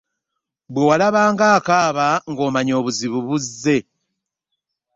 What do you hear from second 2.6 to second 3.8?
obuzibu buzze.